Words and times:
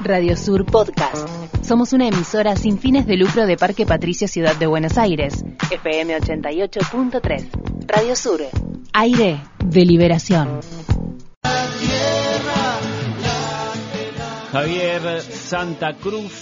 Radio 0.00 0.36
Sur 0.36 0.64
Podcast. 0.64 1.28
Somos 1.64 1.92
una 1.92 2.06
emisora 2.06 2.54
sin 2.54 2.78
fines 2.78 3.06
de 3.06 3.16
lucro 3.16 3.46
de 3.46 3.56
Parque 3.56 3.84
Patricio 3.86 4.28
Ciudad 4.28 4.54
de 4.54 4.66
Buenos 4.66 4.96
Aires. 4.98 5.44
FM 5.70 6.16
88.3. 6.18 7.86
Radio 7.86 8.14
Sur. 8.14 8.42
Aire 8.92 9.40
de 9.64 9.84
liberación. 9.84 10.60
Javier 14.52 15.20
Santa 15.22 15.94
Cruz 15.94 16.32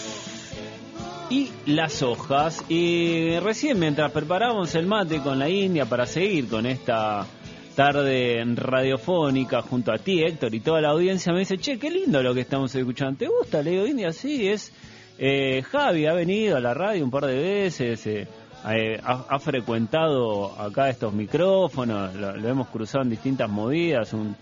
y 1.30 1.50
las 1.66 2.02
hojas. 2.02 2.62
Y 2.68 3.38
recién 3.38 3.79
mientras 3.79 4.12
preparábamos 4.12 4.74
el 4.74 4.86
mate 4.86 5.20
con 5.20 5.38
la 5.38 5.48
India 5.48 5.86
para 5.86 6.06
seguir 6.06 6.48
con 6.48 6.66
esta 6.66 7.26
tarde 7.75 8.43
radiofónica 8.54 9.62
junto 9.62 9.93
a 9.93 9.98
ti, 9.98 10.23
Héctor, 10.23 10.54
y 10.54 10.61
toda 10.61 10.80
la 10.80 10.91
audiencia 10.91 11.32
me 11.32 11.41
dice, 11.41 11.59
che, 11.59 11.79
qué 11.79 11.91
lindo 11.91 12.23
lo 12.23 12.34
que 12.34 12.41
estamos 12.41 12.74
escuchando. 12.74 13.18
¿Te 13.18 13.27
gusta? 13.27 13.62
Le 13.62 13.73
digo, 13.73 13.87
India, 13.87 14.12
sí, 14.12 14.48
es... 14.48 14.73
Eh, 15.16 15.62
Javi 15.62 16.06
ha 16.06 16.12
venido 16.12 16.56
a 16.56 16.60
la 16.60 16.74
radio 16.74 17.05
un 17.05 17.10
par 17.10 17.27
de 17.27 17.37
veces, 17.37 18.05
eh, 18.06 18.27
eh, 18.69 19.00
ha, 19.05 19.38
frecuentado 19.38 20.60
acá 20.60 20.88
estos 20.88 21.12
micrófonos, 21.12 22.12
lo, 22.16 22.48
hemos 22.48 22.66
cruzado 22.66 23.05
en 23.05 23.10
distintas 23.10 23.48
movidas, 23.48 24.12
un, 24.12 24.34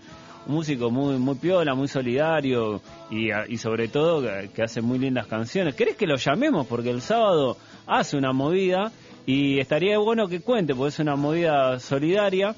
músico 0.47 0.89
muy 0.89 1.17
muy 1.19 1.35
piola, 1.35 1.73
muy 1.73 1.87
solidario 1.87 2.81
y, 3.09 3.29
y 3.47 3.57
sobre 3.57 3.87
todo 3.87 4.21
que, 4.21 4.49
que, 4.53 4.63
hace 4.63 4.81
muy 4.81 4.97
lindas 4.97 5.27
canciones. 5.27 5.75
¿Querés 5.75 5.95
que 5.95 6.07
lo 6.07 6.15
llamemos? 6.17 6.65
Porque 6.67 6.89
el 6.89 7.01
sábado 7.01 7.55
hace 7.85 8.17
una 8.17 8.33
movida 8.33 8.91
y 9.25 9.59
estaría 9.59 9.99
bueno 9.99 10.27
que 10.27 10.41
cuente, 10.41 10.73
porque 10.75 10.89
es 10.89 10.99
una 10.99 11.15
movida 11.15 11.79
solidaria 11.79 12.55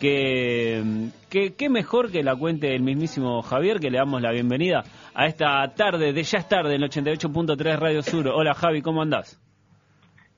que, 0.00 1.10
que, 1.30 1.68
mejor 1.68 2.10
que 2.10 2.22
la 2.22 2.36
cuente 2.36 2.74
el 2.74 2.82
mismísimo 2.82 3.42
Javier, 3.42 3.78
que 3.80 3.90
le 3.90 3.98
damos 3.98 4.22
la 4.22 4.32
bienvenida 4.32 4.84
a 5.14 5.26
esta 5.26 5.74
tarde 5.74 6.12
de 6.12 6.22
Ya 6.22 6.38
es 6.38 6.48
tarde 6.48 6.74
en 6.74 6.82
88.3 6.82 7.78
Radio 7.78 8.02
Sur. 8.02 8.28
Hola 8.28 8.54
Javi, 8.54 8.82
¿cómo 8.82 9.02
andás? 9.02 9.40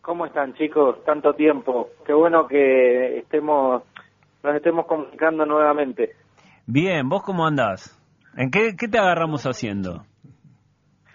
¿Cómo 0.00 0.26
están 0.26 0.54
chicos? 0.54 1.04
Tanto 1.04 1.34
tiempo. 1.34 1.90
Qué 2.06 2.12
bueno 2.12 2.46
que 2.46 3.18
estemos 3.18 3.82
nos 4.42 4.54
estemos 4.54 4.86
comunicando 4.86 5.44
nuevamente. 5.44 6.12
Bien, 6.66 7.08
¿vos 7.08 7.22
cómo 7.22 7.46
andás? 7.46 7.94
¿En 8.36 8.50
qué, 8.50 8.76
qué 8.78 8.88
te 8.88 8.98
agarramos 8.98 9.44
haciendo? 9.44 10.04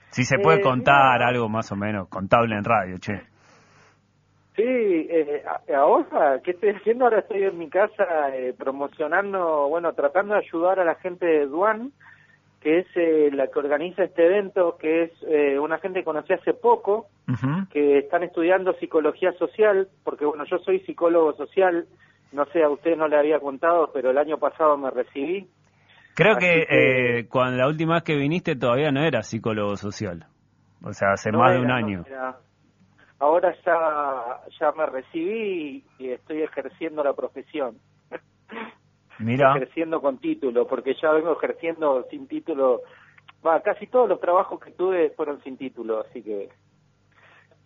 Si 0.09 0.25
se 0.25 0.37
puede 0.37 0.59
eh, 0.59 0.61
contar 0.63 1.23
algo 1.23 1.49
más 1.49 1.71
o 1.71 1.75
menos 1.75 2.07
contable 2.09 2.55
en 2.55 2.63
radio, 2.63 2.97
che. 2.99 3.32
Sí, 4.55 4.63
eh, 4.63 5.43
ahora, 5.75 6.39
¿qué 6.43 6.51
estoy 6.51 6.69
haciendo? 6.69 7.05
Ahora 7.05 7.19
estoy 7.19 7.43
en 7.43 7.57
mi 7.57 7.69
casa 7.69 8.05
eh, 8.35 8.53
promocionando, 8.55 9.67
bueno, 9.67 9.93
tratando 9.93 10.35
de 10.35 10.41
ayudar 10.41 10.79
a 10.79 10.85
la 10.85 10.95
gente 10.95 11.25
de 11.25 11.47
Duan, 11.47 11.91
que 12.61 12.79
es 12.79 12.87
eh, 12.95 13.31
la 13.33 13.47
que 13.47 13.57
organiza 13.57 14.03
este 14.03 14.27
evento, 14.27 14.77
que 14.79 15.03
es 15.05 15.11
eh, 15.27 15.57
una 15.57 15.79
gente 15.79 15.99
que 15.99 16.05
conocí 16.05 16.33
hace 16.33 16.53
poco, 16.53 17.07
que 17.71 17.97
están 17.97 18.21
estudiando 18.21 18.73
psicología 18.73 19.33
social, 19.33 19.87
porque 20.03 20.25
bueno, 20.25 20.43
yo 20.45 20.59
soy 20.59 20.81
psicólogo 20.81 21.33
social, 21.33 21.87
no 22.31 22.45
sé, 22.45 22.61
a 22.61 22.69
usted 22.69 22.95
no 22.95 23.07
le 23.07 23.17
había 23.17 23.39
contado, 23.39 23.89
pero 23.91 24.11
el 24.11 24.19
año 24.19 24.37
pasado 24.37 24.77
me 24.77 24.91
recibí. 24.91 25.47
Creo 26.13 26.37
que, 26.37 27.25
cuando 27.27 27.57
la 27.57 27.67
última 27.67 27.95
vez 27.95 28.03
que 28.03 28.15
viniste 28.15 28.55
todavía 28.55 28.91
no 28.91 29.03
era 29.03 29.23
psicólogo 29.23 29.75
social, 29.77 30.27
o 30.83 30.93
sea, 30.93 31.13
hace 31.13 31.31
más 31.31 31.53
de 31.53 31.59
un 31.59 31.71
año 31.71 32.03
ahora 33.23 33.55
ya, 33.65 34.41
ya 34.59 34.71
me 34.73 34.85
recibí 34.85 35.83
y 35.97 36.09
estoy 36.09 36.41
ejerciendo 36.41 37.03
la 37.03 37.13
profesión. 37.13 37.77
Mira. 39.19 39.55
ejerciendo 39.55 40.01
con 40.01 40.17
título, 40.17 40.67
porque 40.67 40.95
ya 41.01 41.11
vengo 41.11 41.33
ejerciendo 41.33 42.05
sin 42.09 42.27
título. 42.27 42.81
Va, 43.45 43.61
casi 43.61 43.87
todos 43.87 44.09
los 44.09 44.19
trabajos 44.19 44.59
que 44.59 44.71
tuve 44.71 45.11
fueron 45.11 45.41
sin 45.43 45.57
título, 45.57 46.01
así 46.01 46.21
que. 46.21 46.49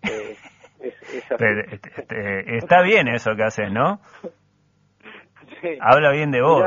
Eh, 0.04 0.38
este, 0.80 1.76
este, 1.98 2.58
está 2.58 2.84
bien 2.84 3.08
eso 3.08 3.36
que 3.36 3.44
haces, 3.44 3.72
¿no? 3.72 4.00
Habla 5.82 6.12
bien 6.12 6.32
de 6.32 6.42
vos. 6.42 6.64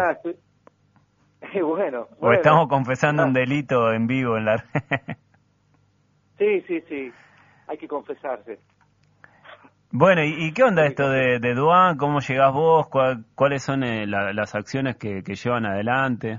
bueno, 1.63 2.09
O 2.19 2.33
estamos 2.33 2.69
confesando 2.69 3.25
un 3.25 3.33
delito 3.33 3.93
en 3.93 4.07
vivo 4.07 4.37
en 4.37 4.47
la. 4.47 4.57
sí, 6.39 6.63
sí, 6.63 6.81
sí. 6.89 7.13
Hay 7.69 7.79
que 7.79 7.87
confesarse. 7.87 8.59
Bueno, 9.93 10.23
¿y, 10.23 10.53
qué 10.53 10.63
onda 10.63 10.87
esto 10.87 11.11
de, 11.11 11.41
de 11.41 11.53
Duan? 11.53 11.97
¿Cómo 11.97 12.21
llegás 12.21 12.53
vos? 12.53 12.87
¿Cuáles 13.35 13.65
son 13.65 13.83
eh, 13.83 14.07
las 14.07 14.55
acciones 14.55 14.97
que, 14.97 15.23
llevan 15.23 15.67
adelante? 15.67 16.39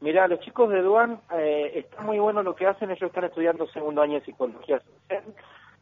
Mira, 0.00 0.26
los 0.28 0.40
chicos 0.40 0.70
de 0.70 0.80
Duan 0.80 1.20
eh, 1.36 1.72
está 1.74 2.00
muy 2.00 2.18
bueno 2.18 2.42
lo 2.42 2.54
que 2.54 2.66
hacen. 2.66 2.90
Ellos 2.90 3.02
están 3.02 3.24
estudiando 3.24 3.66
segundo 3.66 4.00
año 4.00 4.14
de 4.14 4.24
psicología 4.24 4.80
social 4.80 5.24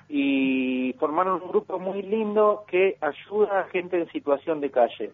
y 0.09 0.93
formaron 0.99 1.41
un 1.41 1.49
grupo 1.51 1.79
muy 1.79 2.03
lindo 2.03 2.65
que 2.67 2.97
ayuda 3.01 3.61
a 3.61 3.69
gente 3.69 4.01
en 4.01 4.11
situación 4.11 4.61
de 4.61 4.73
calle. 4.73 5.13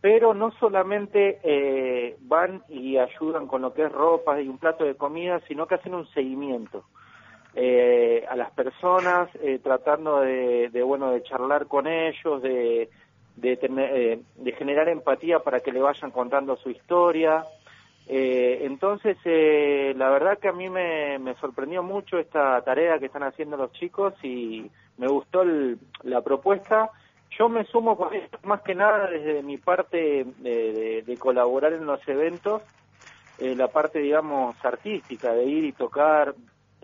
Pero 0.00 0.34
no 0.34 0.50
solamente 0.58 1.38
eh, 1.44 2.16
van 2.22 2.64
y 2.68 2.98
ayudan 2.98 3.46
con 3.46 3.62
lo 3.62 3.72
que 3.72 3.84
es 3.84 3.92
ropa 3.92 4.40
y 4.40 4.48
un 4.48 4.58
plato 4.58 4.82
de 4.82 4.96
comida, 4.96 5.40
sino 5.46 5.68
que 5.68 5.76
hacen 5.76 5.94
un 5.94 6.08
seguimiento 6.08 6.84
eh, 7.56 8.24
a 8.28 8.36
las 8.36 8.50
personas, 8.50 9.28
eh, 9.42 9.60
tratando 9.62 10.20
de, 10.20 10.82
bueno, 10.84 11.12
de 11.12 11.22
charlar 11.22 11.66
con 11.66 11.86
ellos, 11.86 12.42
de, 12.42 12.88
de, 13.36 13.58
eh, 13.62 14.20
de 14.36 14.52
generar 14.52 14.88
empatía 14.88 15.38
para 15.38 15.60
que 15.60 15.72
le 15.72 15.80
vayan 15.80 16.10
contando 16.10 16.56
su 16.56 16.70
historia. 16.70 17.44
Eh, 18.06 18.60
entonces, 18.62 19.16
eh, 19.24 19.94
la 19.96 20.10
verdad 20.10 20.38
que 20.38 20.48
a 20.48 20.52
mí 20.52 20.68
me, 20.68 21.18
me, 21.18 21.34
sorprendió 21.36 21.82
mucho 21.82 22.18
esta 22.18 22.60
tarea 22.62 22.98
que 22.98 23.06
están 23.06 23.22
haciendo 23.22 23.56
los 23.56 23.72
chicos 23.72 24.12
y 24.22 24.70
me 24.98 25.06
gustó 25.06 25.44
la 26.02 26.20
propuesta. 26.22 26.90
Yo 27.38 27.48
me 27.48 27.64
sumo 27.64 27.96
con 27.96 28.10
más 28.42 28.62
que 28.62 28.74
nada 28.74 29.08
desde 29.08 29.42
mi 29.42 29.58
parte 29.58 30.24
de, 30.38 31.02
de 31.04 31.16
colaborar 31.16 31.72
en 31.72 31.86
los 31.86 32.06
eventos, 32.08 32.62
la 33.40 33.66
parte, 33.66 33.98
digamos, 33.98 34.54
artística, 34.64 35.32
de 35.32 35.44
ir 35.44 35.64
y 35.64 35.72
tocar, 35.72 36.34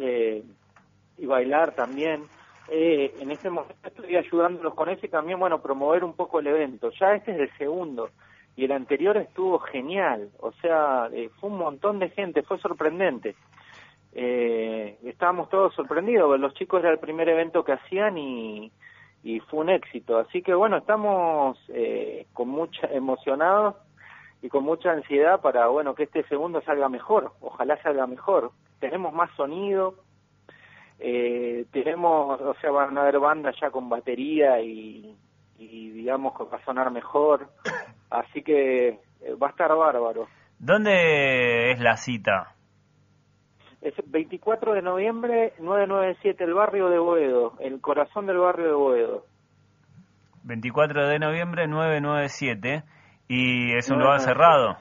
eh, 0.01 0.43
y 1.21 1.27
bailar 1.27 1.75
también. 1.75 2.25
Eh, 2.69 3.15
en 3.21 3.31
este 3.31 3.51
momento 3.51 3.75
estoy 3.85 4.17
ayudándolos 4.17 4.75
con 4.75 4.89
ese 4.89 5.09
también, 5.09 5.39
bueno, 5.39 5.61
promover 5.61 6.03
un 6.03 6.15
poco 6.15 6.41
el 6.41 6.47
evento. 6.47 6.91
Ya 6.99 7.15
este 7.15 7.33
es 7.33 7.41
el 7.41 7.59
segundo 7.59 8.11
y 8.57 8.65
el 8.65 8.73
anterior 8.73 9.17
estuvo 9.17 9.59
genial, 9.59 10.31
o 10.39 10.53
sea, 10.53 11.09
eh, 11.13 11.31
fue 11.41 11.51
un 11.51 11.59
montón 11.59 11.99
de 11.99 12.11
gente, 12.11 12.43
fue 12.43 12.59
sorprendente. 12.59 13.35
Eh, 14.13 14.99
estábamos 15.05 15.49
todos 15.49 15.75
sorprendidos, 15.75 16.39
los 16.39 16.55
chicos 16.55 16.81
era 16.81 16.93
el 16.93 16.99
primer 16.99 17.29
evento 17.29 17.65
que 17.65 17.73
hacían 17.73 18.19
y, 18.19 18.73
y 19.23 19.41
fue 19.41 19.61
un 19.61 19.71
éxito. 19.71 20.19
Así 20.19 20.43
que 20.43 20.55
bueno, 20.55 20.79
estamos 20.79 21.59
eh, 21.69 22.27
con 22.33 22.49
mucha 22.49 22.87
emocionados 22.89 23.77
y 24.43 24.49
con 24.49 24.65
mucha 24.65 24.91
ansiedad 24.91 25.41
para 25.41 25.69
bueno 25.69 25.95
que 25.95 26.05
este 26.05 26.25
segundo 26.25 26.61
salga 26.63 26.89
mejor, 26.89 27.33
ojalá 27.41 27.81
salga 27.83 28.07
mejor. 28.07 28.51
Tenemos 28.81 29.13
más 29.13 29.31
sonido, 29.37 29.95
eh, 31.03 31.65
tenemos, 31.73 32.39
o 32.41 32.55
sea, 32.61 32.71
van 32.71 32.97
a 32.99 33.01
haber 33.01 33.19
bandas 33.19 33.57
ya 33.59 33.71
con 33.71 33.89
batería 33.89 34.61
y, 34.61 35.17
digamos 35.59 36.37
que 36.37 36.45
va 36.45 36.59
a 36.59 36.65
sonar 36.65 36.91
mejor, 36.91 37.49
así 38.11 38.43
que 38.43 38.89
eh, 38.89 39.35
va 39.43 39.49
a 39.49 39.51
estar 39.51 39.75
bárbaro. 39.75 40.29
¿Dónde 40.59 41.73
es 41.73 41.81
la 41.81 41.97
cita? 41.97 42.55
Es 43.81 43.95
24 44.05 44.75
de 44.75 44.83
noviembre, 44.83 45.55
997, 45.59 46.45
el 46.45 46.53
barrio 46.53 46.91
de 46.91 46.99
Boedo, 46.99 47.55
el 47.61 47.81
corazón 47.81 48.27
del 48.27 48.37
barrio 48.37 48.67
de 48.67 48.75
Boedo. 48.75 49.25
24 50.43 51.09
de 51.09 51.19
noviembre, 51.19 51.67
997, 51.67 52.83
y 53.29 53.75
es 53.75 53.91
un 53.91 54.01
lugar 54.01 54.21
cerrado. 54.21 54.77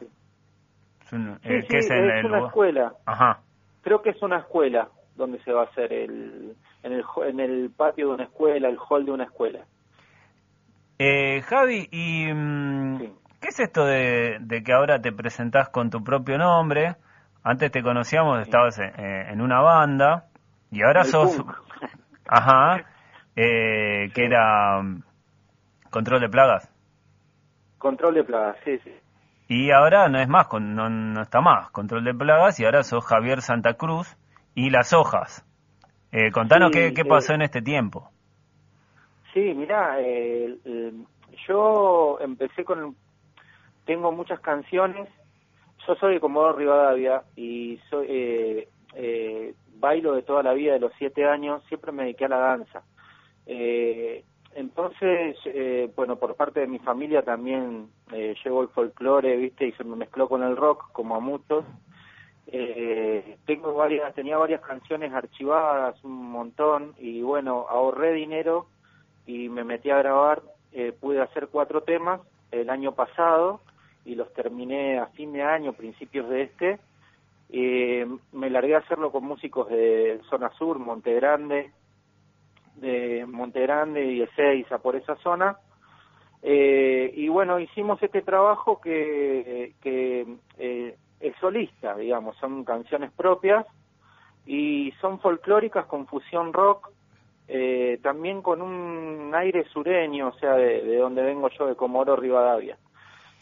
Es, 1.01 1.13
eh, 1.13 1.65
es, 1.69 2.25
una 2.25 2.45
escuela. 2.45 2.93
Ajá. 3.05 3.39
Creo 3.81 4.01
que 4.01 4.09
es 4.09 4.21
una 4.21 4.39
escuela 4.39 4.89
donde 5.19 5.39
se 5.43 5.51
va 5.51 5.61
a 5.61 5.65
hacer 5.65 5.93
el, 5.93 6.55
en, 6.81 6.93
el, 6.93 7.03
en 7.27 7.39
el 7.39 7.69
patio 7.69 8.07
de 8.07 8.13
una 8.15 8.23
escuela, 8.23 8.69
el 8.69 8.77
hall 8.77 9.05
de 9.05 9.11
una 9.11 9.25
escuela. 9.25 9.59
Eh, 10.97 11.41
Javi, 11.41 11.87
¿y 11.91 12.33
mm, 12.33 12.97
qué 13.39 13.47
es 13.49 13.59
esto 13.59 13.85
de, 13.85 14.39
que 14.65 14.73
ahora 14.73 14.99
te 14.99 15.11
presentás 15.11 15.69
con 15.69 15.89
tu 15.89 16.03
propio 16.03 16.37
nombre? 16.37 16.95
Antes 17.43 17.71
te 17.71 17.83
conocíamos, 17.83 18.41
estabas 18.41 18.79
en, 18.79 19.41
una 19.41 19.61
banda 19.61 20.25
y 20.71 20.81
ahora 20.83 21.03
sos... 21.03 21.39
Ajá, 22.31 22.85
eh, 23.35 24.11
que 24.13 24.25
era 24.25 24.81
mm, 24.81 25.03
Control 25.89 26.21
de 26.21 26.29
Plagas. 26.29 26.69
Control 27.77 28.13
de 28.13 28.23
Plagas, 28.23 28.57
sí, 28.63 28.77
sí. 28.83 28.93
Y 29.47 29.71
ahora 29.71 30.09
no 30.09 30.19
es 30.19 30.27
más, 30.27 30.47
no, 30.53 30.89
no 30.89 31.21
está 31.21 31.41
más 31.41 31.71
Control 31.71 32.03
de 32.03 32.13
Plagas 32.13 32.59
y 32.59 32.65
ahora 32.65 32.83
sos 32.83 33.05
Javier 33.05 33.41
Santa 33.41 33.73
Cruz 33.73 34.15
y 34.55 34.69
las 34.69 34.93
hojas. 34.93 35.45
Eh, 36.11 36.31
contanos 36.31 36.71
qué, 36.71 36.93
qué, 36.93 37.05
pasó 37.05 37.33
en 37.33 37.43
este 37.43 37.61
tiempo. 37.61 38.09
Sí, 39.33 39.53
mira, 39.55 39.97
yo 41.47 42.17
empecé 42.19 42.63
con, 42.63 42.95
tengo 43.85 44.11
muchas 44.11 44.39
canciones, 44.39 45.07
yo 45.87 45.95
soy 45.95 46.15
de 46.15 46.19
Comodoro 46.19 46.57
Rivadavia 46.57 47.23
y 47.35 47.79
soy 47.89 48.07
eh, 48.09 48.67
eh, 48.95 49.53
bailo 49.79 50.13
de 50.13 50.21
toda 50.21 50.43
la 50.43 50.53
vida, 50.53 50.73
de 50.73 50.79
los 50.79 50.91
siete 50.97 51.25
años, 51.25 51.63
siempre 51.67 51.91
me 51.91 52.03
dediqué 52.03 52.25
a 52.25 52.29
la 52.29 52.37
danza. 52.37 52.83
Eh, 53.45 54.23
entonces, 54.55 55.37
eh, 55.45 55.91
bueno, 55.95 56.17
por 56.17 56.35
parte 56.35 56.59
de 56.59 56.67
mi 56.67 56.79
familia 56.79 57.21
también 57.21 57.89
eh, 58.11 58.35
llevo 58.43 58.63
el 58.63 58.69
folclore, 58.69 59.37
¿viste? 59.37 59.67
Y 59.67 59.71
se 59.73 59.83
me 59.83 59.95
mezcló 59.95 60.27
con 60.27 60.43
el 60.43 60.57
rock, 60.57 60.91
como 60.91 61.15
a 61.15 61.19
muchos. 61.19 61.63
Eh, 62.51 63.37
tengo 63.45 63.73
varias, 63.75 64.13
tenía 64.15 64.37
varias 64.37 64.61
canciones 64.61 65.13
archivadas, 65.13 66.03
un 66.03 66.31
montón, 66.31 66.95
y 66.97 67.21
bueno, 67.21 67.67
ahorré 67.69 68.13
dinero 68.13 68.65
y 69.27 69.49
me 69.49 69.63
metí 69.63 69.91
a 69.91 69.99
grabar. 69.99 70.41
Eh, 70.71 70.91
pude 70.99 71.21
hacer 71.21 71.47
cuatro 71.47 71.81
temas 71.81 72.21
el 72.51 72.69
año 72.69 72.93
pasado 72.93 73.61
y 74.05 74.15
los 74.15 74.33
terminé 74.33 74.97
a 74.99 75.07
fin 75.07 75.33
de 75.33 75.43
año, 75.43 75.73
principios 75.73 76.29
de 76.29 76.43
este. 76.43 76.79
Eh, 77.51 78.07
me 78.31 78.49
largué 78.49 78.75
a 78.75 78.79
hacerlo 78.79 79.11
con 79.11 79.25
músicos 79.25 79.69
de 79.69 80.19
Zona 80.29 80.49
Sur, 80.57 80.79
Monte 80.79 81.13
Grande, 81.13 81.71
de 82.75 83.25
Monte 83.27 83.61
Grande 83.61 84.05
y 84.05 84.21
Ezeiza, 84.21 84.79
por 84.79 84.95
esa 84.95 85.15
zona. 85.17 85.57
Eh, 86.41 87.11
y 87.15 87.27
bueno, 87.27 87.59
hicimos 87.59 88.01
este 88.01 88.21
trabajo 88.21 88.79
que, 88.79 89.73
que 89.81 90.25
solista, 91.49 91.95
digamos, 91.95 92.37
son 92.37 92.63
canciones 92.63 93.11
propias 93.11 93.65
y 94.45 94.93
son 95.01 95.19
folclóricas 95.19 95.87
con 95.87 96.05
fusión 96.05 96.53
rock, 96.53 96.89
eh, 97.47 97.99
también 98.03 98.43
con 98.43 98.61
un 98.61 99.33
aire 99.33 99.63
sureño, 99.65 100.27
o 100.27 100.33
sea, 100.33 100.53
de, 100.53 100.83
de 100.83 100.97
donde 100.97 101.23
vengo 101.23 101.49
yo, 101.49 101.65
de 101.65 101.75
Comoro 101.75 102.15
Rivadavia. 102.15 102.77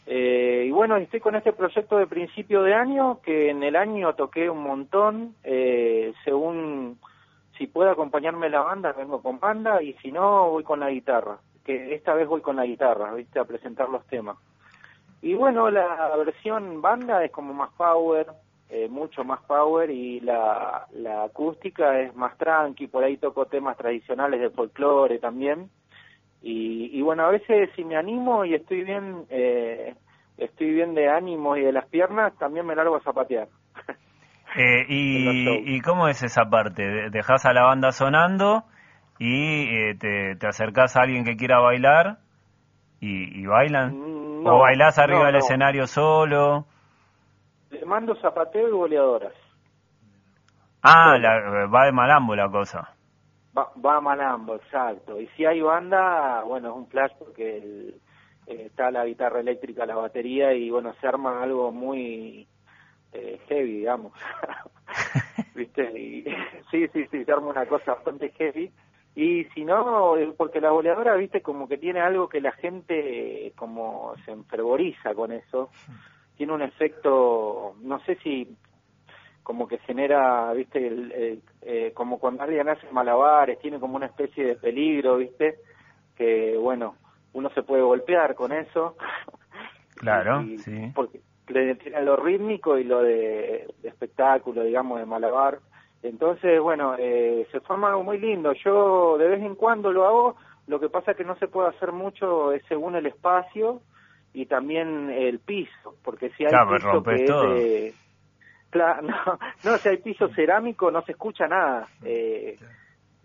Eh, 0.06 0.64
y 0.66 0.70
bueno, 0.70 0.96
estoy 0.96 1.20
con 1.20 1.34
este 1.34 1.52
proyecto 1.52 1.98
de 1.98 2.06
principio 2.06 2.62
de 2.62 2.72
año, 2.72 3.20
que 3.22 3.50
en 3.50 3.62
el 3.62 3.76
año 3.76 4.14
toqué 4.14 4.48
un 4.48 4.62
montón, 4.62 5.34
eh, 5.44 6.14
según 6.24 6.98
si 7.58 7.66
puede 7.66 7.90
acompañarme 7.90 8.48
la 8.48 8.62
banda, 8.62 8.92
vengo 8.92 9.20
con 9.20 9.38
banda, 9.38 9.82
y 9.82 9.92
si 10.00 10.10
no, 10.10 10.48
voy 10.48 10.64
con 10.64 10.80
la 10.80 10.88
guitarra, 10.88 11.36
que 11.62 11.94
esta 11.94 12.14
vez 12.14 12.26
voy 12.26 12.40
con 12.40 12.56
la 12.56 12.64
guitarra, 12.64 13.12
viste, 13.12 13.38
a 13.38 13.44
presentar 13.44 13.90
los 13.90 14.06
temas. 14.06 14.38
Y 15.20 15.34
bueno, 15.34 15.70
la 15.70 16.14
versión 16.16 16.80
banda 16.80 17.24
es 17.24 17.32
como 17.32 17.52
más 17.52 17.70
power, 17.76 18.28
eh, 18.70 18.88
mucho 18.88 19.24
más 19.24 19.40
power, 19.42 19.90
y 19.90 20.20
la, 20.20 20.86
la 20.92 21.24
acústica 21.24 22.00
es 22.00 22.14
más 22.14 22.36
tranqui, 22.38 22.86
por 22.86 23.02
ahí 23.02 23.16
toco 23.16 23.46
temas 23.46 23.76
tradicionales 23.76 24.40
de 24.40 24.50
folclore 24.50 25.18
también. 25.18 25.70
Y, 26.42 26.90
y 26.92 27.02
bueno, 27.02 27.24
a 27.24 27.30
veces 27.30 27.70
si 27.74 27.84
me 27.84 27.96
animo 27.96 28.44
y 28.44 28.54
estoy 28.54 28.84
bien, 28.84 29.24
eh, 29.30 29.94
estoy 30.36 30.70
bien 30.72 30.94
de 30.94 31.08
ánimo 31.08 31.56
y 31.56 31.62
de 31.62 31.72
las 31.72 31.86
piernas, 31.86 32.36
también 32.38 32.66
me 32.66 32.76
largo 32.76 32.96
a 32.96 33.02
zapatear. 33.02 33.48
Eh, 34.56 34.84
y, 34.88 35.76
¿Y 35.76 35.80
cómo 35.80 36.08
es 36.08 36.22
esa 36.22 36.44
parte? 36.44 37.10
¿Dejas 37.10 37.44
a 37.44 37.52
la 37.52 37.64
banda 37.64 37.90
sonando 37.90 38.64
y 39.18 39.64
eh, 39.64 39.96
te, 39.98 40.36
te 40.36 40.46
acercás 40.46 40.96
a 40.96 41.02
alguien 41.02 41.24
que 41.24 41.36
quiera 41.36 41.58
bailar 41.58 42.18
y, 43.00 43.40
y 43.40 43.46
bailan? 43.46 43.96
Mm, 43.96 44.27
No, 44.44 44.56
¿O 44.56 44.58
bailás 44.60 44.98
arriba 44.98 45.20
no, 45.20 45.26
del 45.26 45.36
escenario 45.36 45.86
solo? 45.86 46.64
Le 47.70 47.84
mando 47.84 48.14
zapateo 48.16 48.68
y 48.68 48.72
goleadoras. 48.72 49.32
Ah, 50.82 51.16
la- 51.18 51.66
va 51.66 51.84
de 51.86 51.92
malambo 51.92 52.34
la 52.34 52.48
cosa. 52.50 52.88
Va, 53.56 53.70
va 53.84 53.96
a 53.96 54.00
Malambo, 54.00 54.56
exacto. 54.56 55.20
Y 55.20 55.26
si 55.36 55.44
hay 55.44 55.60
banda, 55.60 56.42
bueno, 56.44 56.68
es 56.70 56.76
un 56.76 56.86
flash 56.88 57.12
porque 57.18 57.58
el- 57.58 58.00
eh, 58.46 58.64
está 58.66 58.90
la 58.90 59.04
guitarra 59.04 59.40
eléctrica, 59.40 59.86
la 59.86 59.96
batería 59.96 60.52
y 60.54 60.70
bueno, 60.70 60.94
se 61.00 61.06
arma 61.08 61.42
algo 61.42 61.72
muy 61.72 62.46
eh, 63.12 63.40
heavy, 63.48 63.78
digamos. 63.78 64.12
¿Viste? 65.54 65.82
Y, 65.98 66.24
sí, 66.70 66.88
sí, 66.88 67.06
sí, 67.10 67.24
se 67.24 67.32
arma 67.32 67.48
una 67.48 67.66
cosa 67.66 67.94
bastante 67.94 68.30
heavy. 68.30 68.72
Y 69.20 69.44
si 69.46 69.64
no, 69.64 70.16
eh, 70.16 70.32
porque 70.36 70.60
la 70.60 70.70
goleadora, 70.70 71.16
viste, 71.16 71.42
como 71.42 71.66
que 71.66 71.76
tiene 71.76 71.98
algo 72.00 72.28
que 72.28 72.40
la 72.40 72.52
gente 72.52 73.46
eh, 73.48 73.52
como 73.56 74.14
se 74.24 74.30
enfervoriza 74.30 75.12
con 75.12 75.32
eso. 75.32 75.70
Tiene 76.36 76.52
un 76.52 76.62
efecto, 76.62 77.74
no 77.82 77.98
sé 78.04 78.14
si 78.22 78.56
como 79.42 79.66
que 79.66 79.78
genera, 79.78 80.52
viste, 80.52 80.86
el, 80.86 81.10
el- 81.10 81.42
eh, 81.62 81.90
como 81.94 82.20
cuando 82.20 82.44
alguien 82.44 82.68
hace 82.68 82.86
malabares, 82.92 83.58
tiene 83.58 83.80
como 83.80 83.96
una 83.96 84.06
especie 84.06 84.44
de 84.44 84.54
peligro, 84.54 85.16
viste, 85.16 85.56
que 86.16 86.56
bueno, 86.56 86.94
uno 87.32 87.50
se 87.50 87.62
puede 87.64 87.82
golpear 87.82 88.36
con 88.36 88.52
eso. 88.52 88.94
Claro, 89.96 90.42
Y- 90.46 90.58
sí. 90.58 90.92
Porque 90.94 91.20
tiene 91.46 91.76
lo 92.02 92.14
rítmico 92.14 92.78
y 92.78 92.84
lo 92.84 93.02
de, 93.02 93.66
de 93.82 93.88
espectáculo, 93.88 94.62
digamos, 94.62 95.00
de 95.00 95.06
malabar. 95.06 95.58
Entonces, 96.02 96.60
bueno, 96.60 96.94
eh, 96.98 97.46
se 97.50 97.60
forma 97.60 97.88
algo 97.88 98.04
muy 98.04 98.18
lindo. 98.18 98.52
Yo 98.52 99.18
de 99.18 99.28
vez 99.28 99.42
en 99.42 99.54
cuando 99.56 99.92
lo 99.92 100.06
hago, 100.06 100.36
lo 100.66 100.78
que 100.78 100.88
pasa 100.88 101.12
es 101.12 101.16
que 101.16 101.24
no 101.24 101.36
se 101.36 101.48
puede 101.48 101.68
hacer 101.68 101.92
mucho 101.92 102.52
es 102.52 102.62
según 102.68 102.94
el 102.94 103.06
espacio 103.06 103.80
y 104.32 104.46
también 104.46 105.10
el 105.10 105.40
piso, 105.40 105.96
porque 106.04 106.30
si 106.30 106.44
hay 106.44 106.50
Claro, 106.50 106.76
piso 106.76 107.02
que 107.02 107.88
es. 107.88 108.08
Claro, 108.70 109.02
no, 109.08 109.38
no, 109.64 109.78
si 109.78 109.88
hay 109.88 109.96
piso 109.98 110.28
cerámico 110.34 110.90
no 110.90 111.02
se 111.02 111.12
escucha 111.12 111.48
nada, 111.48 111.88
eh, 112.04 112.58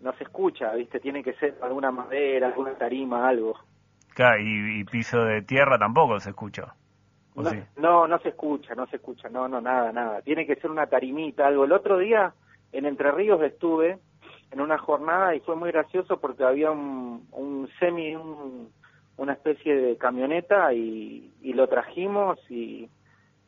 no 0.00 0.12
se 0.14 0.24
escucha, 0.24 0.72
¿viste? 0.74 1.00
Tiene 1.00 1.22
que 1.22 1.34
ser 1.34 1.56
alguna 1.62 1.90
madera, 1.90 2.48
alguna 2.48 2.74
tarima, 2.76 3.28
algo. 3.28 3.54
Claro, 4.14 4.40
y, 4.40 4.80
y 4.80 4.84
piso 4.84 5.24
de 5.24 5.42
tierra 5.42 5.78
tampoco 5.78 6.18
se 6.20 6.30
escucha. 6.30 6.74
¿O 7.36 7.42
No, 7.42 7.50
sí? 7.50 7.58
no, 7.76 8.06
no 8.06 8.18
se 8.20 8.30
escucha, 8.30 8.74
no 8.74 8.86
se 8.86 8.96
escucha, 8.96 9.28
no, 9.28 9.46
no, 9.48 9.60
nada, 9.60 9.92
nada. 9.92 10.22
Tiene 10.22 10.46
que 10.46 10.56
ser 10.56 10.70
una 10.70 10.86
tarimita, 10.86 11.46
algo. 11.46 11.64
El 11.64 11.72
otro 11.72 11.98
día 11.98 12.32
en 12.76 12.86
Entre 12.86 13.10
Ríos 13.12 13.40
estuve 13.42 13.98
en 14.50 14.60
una 14.60 14.78
jornada 14.78 15.34
y 15.34 15.40
fue 15.40 15.56
muy 15.56 15.70
gracioso 15.72 16.20
porque 16.20 16.44
había 16.44 16.70
un, 16.70 17.26
un 17.32 17.68
semi, 17.78 18.14
un- 18.14 18.70
una 19.16 19.32
especie 19.34 19.74
de 19.76 19.96
camioneta 19.96 20.72
y, 20.72 21.32
y 21.40 21.52
lo 21.52 21.68
trajimos 21.68 22.38
y 22.50 22.88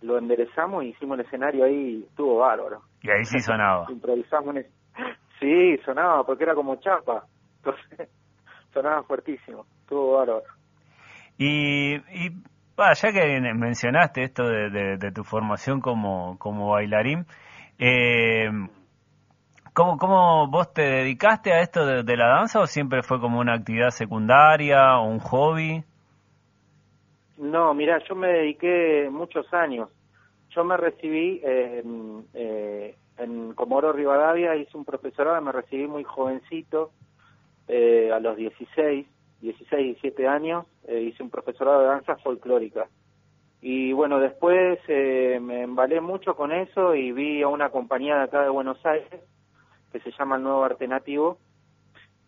lo 0.02 0.16
enderezamos 0.18 0.84
y 0.84 0.88
hicimos 0.88 1.18
el 1.18 1.26
escenario 1.26 1.64
ahí, 1.64 2.04
estuvo 2.08 2.38
bárbaro. 2.38 2.82
Y 3.02 3.10
ahí 3.10 3.24
sí 3.24 3.40
sonaba. 3.40 3.86
Improvisamos 3.90 4.56
en 4.56 4.66
Sí, 5.40 5.76
sonaba 5.84 6.24
porque 6.24 6.44
era 6.44 6.54
como 6.54 6.76
chapa, 6.76 7.26
entonces 7.58 8.08
sonaba 8.72 9.02
fuertísimo, 9.02 9.66
estuvo 9.82 10.12
bárbaro. 10.16 10.42
Y, 11.36 11.96
y 11.96 12.30
va, 12.78 12.92
ya 12.94 13.12
que 13.12 13.40
mencionaste 13.54 14.22
esto 14.22 14.44
de, 14.48 14.70
de- 14.70 14.96
de 14.96 15.12
tu 15.12 15.24
formación 15.24 15.80
como, 15.80 16.38
como 16.38 16.70
bailarín, 16.70 17.26
eh, 17.78 18.48
¿cómo, 19.76 19.98
¿cómo 19.98 20.48
vos 20.48 20.72
te 20.72 20.80
dedicaste 20.80 21.52
a 21.52 21.60
esto 21.60 21.84
de, 21.84 22.16
la 22.16 22.28
danza 22.28 22.60
o 22.60 22.66
siempre 22.66 23.02
fue 23.02 23.20
como 23.20 23.38
una 23.38 23.52
actividad 23.52 23.90
secundaria 23.90 24.98
o 24.98 25.06
un 25.06 25.18
hobby? 25.18 25.84
No, 27.36 27.74
mira, 27.74 27.98
yo 28.08 28.14
me 28.14 28.28
dediqué 28.28 29.08
muchos 29.10 29.52
años. 29.52 29.90
Yo 30.48 30.64
me 30.64 30.78
recibí 30.78 31.42
en, 31.44 32.24
eh, 32.32 32.96
en 33.18 33.52
Comoro 33.52 33.92
Rivadavia, 33.92 34.56
hice 34.56 34.78
un 34.78 34.86
profesorado, 34.86 35.42
me 35.42 35.52
recibí 35.52 35.86
muy 35.86 36.04
jovencito, 36.04 36.92
eh, 37.68 38.10
a 38.10 38.18
los 38.18 38.38
16, 38.38 39.06
16, 39.42 39.84
17 40.00 40.26
años, 40.26 40.64
eh, 40.88 41.02
hice 41.02 41.22
un 41.22 41.28
profesorado 41.28 41.80
de 41.80 41.88
danza 41.88 42.16
folclórica. 42.16 42.88
Y 43.60 43.92
bueno, 43.92 44.20
después 44.20 44.78
eh, 44.88 45.38
me 45.42 45.64
embalé 45.64 46.00
mucho 46.00 46.34
con 46.34 46.52
eso 46.52 46.94
y 46.94 47.12
vi 47.12 47.42
a 47.42 47.48
una 47.48 47.68
compañía 47.68 48.16
de 48.16 48.22
acá 48.22 48.42
de 48.42 48.48
Buenos 48.48 48.84
Aires 48.86 49.20
que 49.96 50.10
se 50.10 50.16
llama 50.16 50.36
El 50.36 50.42
Nuevo 50.42 50.64
Arte 50.64 50.86
Nativo, 50.86 51.38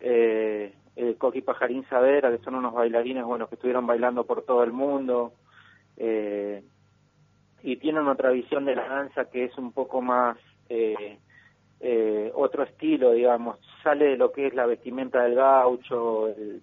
eh, 0.00 0.72
el 0.96 1.16
Coqui 1.16 1.42
Pajarín 1.42 1.84
Savera, 1.88 2.30
que 2.30 2.42
son 2.42 2.54
unos 2.54 2.72
bailarines 2.72 3.24
buenos 3.24 3.48
que 3.48 3.56
estuvieron 3.56 3.86
bailando 3.86 4.24
por 4.24 4.42
todo 4.42 4.64
el 4.64 4.72
mundo, 4.72 5.32
eh, 5.96 6.62
y 7.62 7.76
tienen 7.76 8.06
otra 8.08 8.30
visión 8.30 8.64
de 8.64 8.76
la 8.76 8.88
danza 8.88 9.30
que 9.30 9.44
es 9.44 9.58
un 9.58 9.72
poco 9.72 10.00
más 10.00 10.38
eh, 10.68 11.18
eh, 11.80 12.32
otro 12.34 12.62
estilo, 12.62 13.12
digamos, 13.12 13.58
sale 13.82 14.06
de 14.06 14.16
lo 14.16 14.32
que 14.32 14.46
es 14.46 14.54
la 14.54 14.66
vestimenta 14.66 15.22
del 15.22 15.34
gaucho, 15.34 16.28
el, 16.28 16.62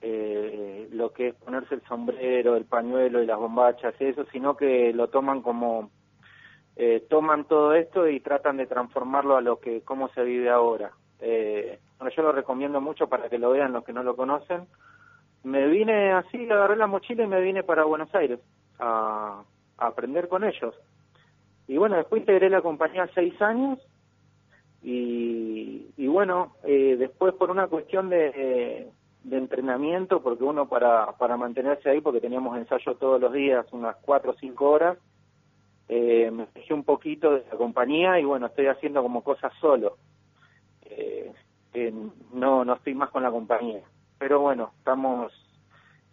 eh, 0.00 0.88
lo 0.92 1.12
que 1.12 1.28
es 1.28 1.34
ponerse 1.34 1.74
el 1.74 1.82
sombrero, 1.82 2.56
el 2.56 2.64
pañuelo 2.64 3.22
y 3.22 3.26
las 3.26 3.38
bombachas, 3.38 3.94
eso, 3.98 4.24
sino 4.32 4.56
que 4.56 4.92
lo 4.92 5.08
toman 5.08 5.42
como 5.42 5.90
eh, 6.76 7.04
toman 7.08 7.44
todo 7.44 7.74
esto 7.74 8.08
y 8.08 8.20
tratan 8.20 8.56
de 8.56 8.66
transformarlo 8.66 9.36
a 9.36 9.40
lo 9.40 9.58
que 9.60 9.82
cómo 9.82 10.08
se 10.10 10.22
vive 10.22 10.50
ahora. 10.50 10.92
Eh, 11.20 11.78
bueno, 11.98 12.14
yo 12.14 12.22
lo 12.22 12.32
recomiendo 12.32 12.80
mucho 12.80 13.08
para 13.08 13.28
que 13.28 13.38
lo 13.38 13.50
vean 13.50 13.72
los 13.72 13.84
que 13.84 13.92
no 13.92 14.02
lo 14.02 14.16
conocen. 14.16 14.66
Me 15.44 15.66
vine 15.66 16.12
así, 16.12 16.48
agarré 16.50 16.76
la 16.76 16.86
mochila 16.86 17.24
y 17.24 17.28
me 17.28 17.40
vine 17.40 17.62
para 17.62 17.84
Buenos 17.84 18.14
Aires 18.14 18.40
a, 18.78 19.42
a 19.78 19.86
aprender 19.86 20.28
con 20.28 20.44
ellos. 20.44 20.74
Y 21.68 21.76
bueno, 21.76 21.96
después 21.96 22.20
integré 22.20 22.50
la 22.50 22.60
compañía 22.60 23.08
seis 23.14 23.40
años 23.40 23.78
y, 24.82 25.92
y 25.96 26.06
bueno, 26.08 26.54
eh, 26.64 26.96
después 26.98 27.34
por 27.34 27.50
una 27.50 27.68
cuestión 27.68 28.08
de, 28.08 28.88
de 29.22 29.36
entrenamiento, 29.38 30.20
porque 30.22 30.42
uno 30.42 30.68
para, 30.68 31.12
para 31.12 31.36
mantenerse 31.36 31.88
ahí, 31.88 32.00
porque 32.00 32.20
teníamos 32.20 32.56
ensayo 32.58 32.94
todos 32.96 33.20
los 33.20 33.32
días, 33.32 33.64
unas 33.72 33.96
cuatro 34.02 34.32
o 34.32 34.34
cinco 34.34 34.70
horas, 34.70 34.98
eh, 35.88 36.30
me 36.30 36.46
dejé 36.54 36.74
un 36.74 36.84
poquito 36.84 37.32
de 37.34 37.44
la 37.50 37.56
compañía 37.56 38.18
y 38.18 38.24
bueno, 38.24 38.46
estoy 38.46 38.66
haciendo 38.66 39.02
como 39.02 39.22
cosas 39.22 39.52
solo. 39.60 39.96
Eh, 40.84 41.32
no, 42.32 42.64
no 42.64 42.74
estoy 42.74 42.94
más 42.94 43.10
con 43.10 43.22
la 43.22 43.30
compañía. 43.30 43.80
Pero 44.18 44.40
bueno, 44.40 44.72
estamos 44.78 45.32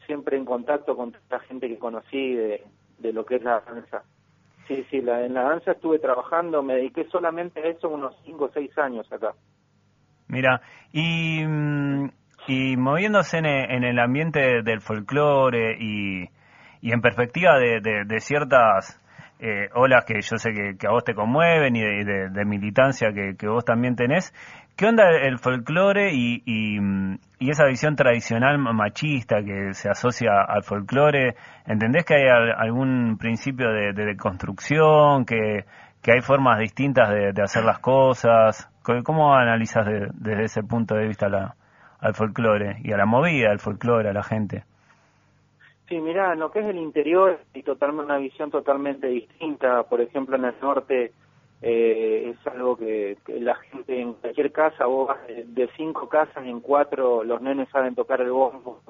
siempre 0.05 0.37
en 0.37 0.45
contacto 0.45 0.95
con 0.95 1.15
la 1.29 1.39
gente 1.41 1.67
que 1.67 1.77
conocí 1.77 2.33
de, 2.33 2.63
de 2.97 3.13
lo 3.13 3.25
que 3.25 3.35
es 3.35 3.43
la 3.43 3.61
danza. 3.61 4.03
Sí, 4.67 4.85
sí, 4.89 5.01
la, 5.01 5.25
en 5.25 5.33
la 5.33 5.43
danza 5.43 5.71
estuve 5.71 5.99
trabajando, 5.99 6.61
me 6.61 6.75
dediqué 6.75 7.05
solamente 7.09 7.59
a 7.59 7.67
eso 7.67 7.89
unos 7.89 8.15
5 8.23 8.45
o 8.45 8.51
6 8.53 8.77
años 8.77 9.11
acá. 9.11 9.33
Mira, 10.27 10.61
y, 10.93 11.43
mm, 11.43 12.09
y 12.47 12.77
moviéndose 12.77 13.39
en, 13.39 13.45
en 13.45 13.83
el 13.83 13.99
ambiente 13.99 14.61
del 14.61 14.81
folclore 14.81 15.75
y, 15.79 16.29
y 16.81 16.91
en 16.91 17.01
perspectiva 17.01 17.57
de, 17.57 17.81
de, 18.05 18.19
ciertas 18.19 19.01
eh, 19.39 19.69
olas 19.73 20.03
que 20.05 20.15
yo 20.21 20.37
sé 20.37 20.51
que, 20.51 20.87
a 20.87 20.91
vos 20.91 21.03
te 21.03 21.13
conmueven 21.13 21.75
y 21.75 21.81
de, 21.81 22.45
militancia 22.45 23.13
que, 23.13 23.35
que, 23.37 23.47
vos 23.47 23.63
también 23.63 23.95
tenés, 23.95 24.33
¿qué 24.75 24.85
onda 24.85 25.09
el 25.09 25.39
folclore 25.39 26.11
y, 26.13 26.43
y, 26.45 26.77
y, 27.39 27.49
esa 27.49 27.65
visión 27.65 27.95
tradicional 27.95 28.57
machista 28.57 29.41
que 29.41 29.73
se 29.73 29.89
asocia 29.89 30.41
al 30.45 30.63
folclore? 30.63 31.35
¿Entendés 31.65 32.03
que 32.03 32.15
hay 32.15 32.27
algún 32.57 33.17
principio 33.17 33.69
de, 33.71 33.93
de, 33.93 34.17
construcción, 34.17 35.23
que, 35.25 35.65
que 36.01 36.11
hay 36.11 36.21
formas 36.21 36.59
distintas 36.59 37.09
de, 37.09 37.41
hacer 37.41 37.63
las 37.63 37.79
cosas? 37.79 38.69
¿Cómo 39.05 39.35
analizas 39.35 39.85
desde 40.15 40.43
ese 40.43 40.63
punto 40.63 40.95
de 40.95 41.07
vista 41.07 41.29
la, 41.29 41.55
al 42.01 42.13
folclore 42.13 42.77
y 42.83 42.91
a 42.91 42.97
la 42.97 43.05
movida 43.05 43.49
del 43.49 43.59
folclore, 43.59 44.09
a 44.09 44.13
la 44.13 44.23
gente? 44.23 44.65
Sí, 45.89 45.99
mira, 45.99 46.35
lo 46.35 46.51
que 46.51 46.59
es 46.59 46.67
el 46.67 46.77
interior 46.77 47.39
y 47.55 47.63
totalmente 47.63 48.05
una 48.05 48.19
visión 48.19 48.51
totalmente 48.51 49.07
distinta. 49.07 49.81
Por 49.83 50.01
ejemplo, 50.01 50.35
en 50.35 50.45
el 50.45 50.53
norte 50.61 51.13
eh, 51.63 52.29
es 52.31 52.47
algo 52.47 52.77
que, 52.77 53.17
la 53.25 53.55
gente 53.55 53.99
en 53.99 54.13
cualquier 54.13 54.51
casa, 54.51 54.85
vos 54.85 55.09
de 55.27 55.67
cinco 55.75 56.07
casas 56.07 56.45
en 56.45 56.59
cuatro, 56.59 57.23
los 57.23 57.41
nenes 57.41 57.69
saben 57.69 57.95
tocar 57.95 58.21
el 58.21 58.29
bombo 58.29 58.81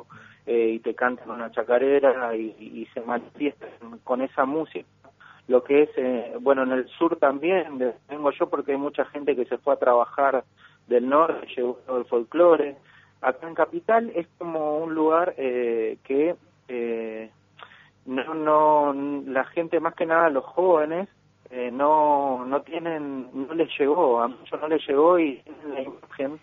eh, 0.46 0.72
y 0.76 0.80
te 0.80 0.94
cantan 0.94 1.32
una 1.32 1.50
chacarera 1.52 2.36
y, 2.36 2.86
se 2.94 3.00
manifiestan 3.00 4.00
con 4.04 4.22
esa 4.22 4.44
música. 4.44 4.86
Lo 5.48 5.64
que 5.64 5.84
es, 5.84 5.90
eh, 5.96 6.34
bueno, 6.42 6.64
en 6.64 6.74
el 6.74 6.88
sur 6.90 7.16
también, 7.16 7.80
vengo 8.10 8.32
yo 8.32 8.50
porque 8.50 8.74
hay 8.74 8.78
mucha 8.78 9.06
gente 9.06 9.38
que 9.38 9.46
se 9.46 9.58
fue 9.58 9.74
a 9.74 9.80
trabajar 9.80 10.44
del 10.88 11.08
norte, 11.08 11.48
llegó 11.56 11.80
el 11.98 12.04
folclore. 12.06 12.76
Acá 13.22 13.48
en 13.48 13.56
Capital 13.56 14.12
es 14.16 14.28
como 14.38 14.78
un 14.78 14.94
lugar 14.94 15.34
que 15.36 16.36
eh, 16.70 17.30
no, 18.06 18.34
no, 18.34 18.94
la 19.28 19.44
gente 19.46 19.80
más 19.80 19.94
que 19.96 20.06
nada 20.06 20.30
los 20.30 20.46
jóvenes 20.46 21.10
eh, 21.52 21.72
no, 21.72 22.46
no 22.46 22.62
tienen, 22.62 23.28
no 23.34 23.54
les 23.56 23.70
llegó, 23.78 24.22
a 24.22 24.28
muchos 24.28 24.62
no 24.62 24.68
les 24.68 24.88
llegó 24.88 25.18
y 25.18 25.42
la 25.68 25.82
imagen, 25.82 26.40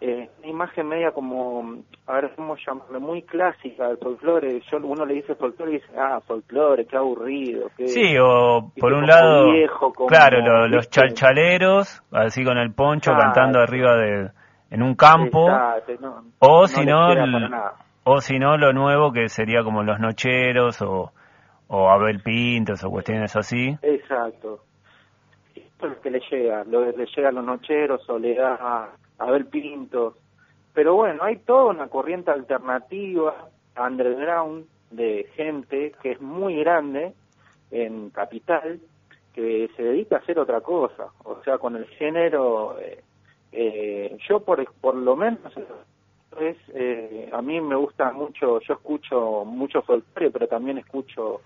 eh, 0.00 0.30
una 0.38 0.46
imagen 0.46 0.88
media 0.88 1.10
como, 1.10 1.82
a 2.06 2.12
ver, 2.12 2.32
cómo 2.36 2.56
llamarlo, 2.56 3.00
muy 3.00 3.22
clásica 3.22 3.88
del 3.88 3.98
folclore. 3.98 4.60
Yo, 4.70 4.78
uno 4.78 5.04
le 5.04 5.14
dice 5.14 5.34
folclore 5.34 5.72
y 5.72 5.74
dice, 5.74 5.92
ah, 5.98 6.20
folclore, 6.24 6.86
qué 6.86 6.96
aburrido. 6.96 7.68
Qué, 7.76 7.88
sí, 7.88 8.16
o 8.16 8.70
por 8.78 8.92
un 8.92 9.08
lado, 9.08 9.46
claro, 10.06 10.68
los 10.68 10.88
chalchaleros, 10.88 12.02
así 12.12 12.44
con 12.44 12.58
el 12.58 12.72
poncho 12.72 13.10
cantando 13.18 13.58
arriba 13.58 13.96
de, 13.96 14.30
en 14.70 14.82
un 14.82 14.94
campo, 14.94 15.48
o 16.38 16.66
si 16.68 16.86
no, 16.86 17.08
o 18.10 18.22
si 18.22 18.38
no, 18.38 18.56
lo 18.56 18.72
nuevo 18.72 19.12
que 19.12 19.28
sería 19.28 19.62
como 19.62 19.82
los 19.82 20.00
nocheros 20.00 20.80
o, 20.80 21.12
o 21.66 21.90
Abel 21.90 22.20
Pintos 22.22 22.82
o 22.82 22.90
cuestiones 22.90 23.36
así. 23.36 23.76
Exacto. 23.82 24.60
Esto 25.54 25.86
es 25.86 25.92
lo 25.92 26.00
que 26.00 26.10
le 26.10 26.20
llega, 26.30 26.64
lo 26.64 26.90
le 26.90 27.04
llega 27.04 27.28
a 27.28 27.32
los 27.32 27.44
nocheros 27.44 28.08
o 28.08 28.18
le 28.18 28.34
da 28.34 28.54
a 28.54 28.88
Abel 29.18 29.44
Pintos. 29.46 30.14
Pero 30.72 30.94
bueno, 30.94 31.22
hay 31.22 31.36
toda 31.36 31.66
una 31.66 31.88
corriente 31.88 32.30
alternativa, 32.30 33.50
underground, 33.76 34.64
de 34.90 35.28
gente 35.34 35.92
que 36.02 36.12
es 36.12 36.20
muy 36.22 36.56
grande 36.56 37.12
en 37.70 38.08
Capital, 38.08 38.80
que 39.34 39.68
se 39.76 39.82
dedica 39.82 40.16
a 40.16 40.20
hacer 40.20 40.38
otra 40.38 40.62
cosa. 40.62 41.08
O 41.24 41.42
sea, 41.42 41.58
con 41.58 41.76
el 41.76 41.84
género, 41.88 42.78
eh, 42.80 43.02
eh, 43.52 44.16
yo 44.26 44.40
por, 44.40 44.64
por 44.80 44.94
lo 44.94 45.14
menos 45.14 45.52
es, 46.40 46.56
eh, 46.74 47.30
a 47.32 47.42
mí 47.42 47.60
me 47.60 47.76
gusta 47.76 48.12
mucho, 48.12 48.60
yo 48.60 48.74
escucho 48.74 49.44
mucho 49.44 49.82
folclore, 49.82 50.30
pero 50.30 50.46
también 50.46 50.78
escucho, 50.78 51.40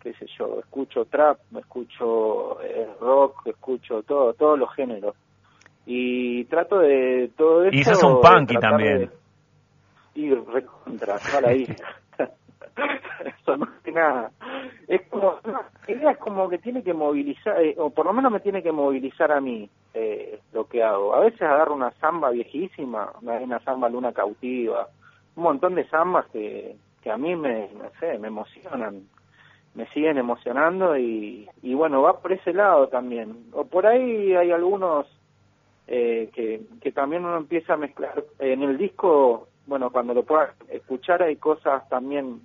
qué 0.00 0.12
sé 0.14 0.26
yo, 0.38 0.58
escucho 0.60 1.04
trap, 1.06 1.38
escucho 1.56 2.60
eh, 2.62 2.88
rock, 3.00 3.46
escucho 3.46 4.02
todo, 4.02 4.32
todos 4.34 4.58
los 4.58 4.72
géneros. 4.74 5.14
Y 5.84 6.44
trato 6.44 6.78
de 6.78 7.30
todo 7.36 7.64
esto... 7.64 7.76
Y 7.76 7.84
sos 7.84 8.02
un 8.02 8.20
punky 8.20 8.56
también. 8.56 9.10
y 10.14 10.32
recontra, 10.32 11.18
ahí. 11.44 11.66
Eso 13.24 13.56
no 13.56 13.68
es 13.84 13.94
nada. 13.94 14.30
Es 14.88 15.02
como, 15.08 15.36
es 15.86 16.18
como 16.18 16.48
que 16.48 16.58
tiene 16.58 16.82
que 16.82 16.94
movilizar, 16.94 17.60
eh, 17.62 17.74
o 17.78 17.90
por 17.90 18.06
lo 18.06 18.12
menos 18.12 18.32
me 18.32 18.40
tiene 18.40 18.62
que 18.62 18.72
movilizar 18.72 19.32
a 19.32 19.40
mí 19.40 19.68
eh, 19.94 20.40
lo 20.52 20.66
que 20.66 20.82
hago. 20.82 21.14
A 21.14 21.20
veces 21.20 21.42
agarro 21.42 21.74
una 21.74 21.92
samba 21.92 22.30
viejísima, 22.30 23.12
una, 23.20 23.60
samba 23.60 23.88
luna 23.88 24.12
cautiva, 24.12 24.88
un 25.36 25.42
montón 25.42 25.74
de 25.74 25.84
zambas 25.84 26.26
que, 26.26 26.76
que 27.02 27.10
a 27.10 27.16
mí 27.16 27.36
me, 27.36 27.70
no 27.74 27.90
sé, 28.00 28.18
me 28.18 28.28
emocionan, 28.28 29.02
me 29.74 29.86
siguen 29.88 30.18
emocionando 30.18 30.96
y, 30.96 31.48
y 31.62 31.74
bueno, 31.74 32.02
va 32.02 32.20
por 32.20 32.32
ese 32.32 32.52
lado 32.52 32.88
también. 32.88 33.46
O 33.52 33.64
por 33.64 33.86
ahí 33.86 34.34
hay 34.34 34.50
algunos 34.50 35.06
eh, 35.86 36.30
que, 36.34 36.62
que 36.80 36.92
también 36.92 37.24
uno 37.24 37.36
empieza 37.36 37.74
a 37.74 37.78
mezclar. 37.78 38.24
En 38.38 38.62
el 38.62 38.78
disco, 38.78 39.48
bueno, 39.66 39.90
cuando 39.90 40.14
lo 40.14 40.24
pueda 40.24 40.54
escuchar 40.68 41.22
hay 41.22 41.36
cosas 41.36 41.88
también 41.88 42.40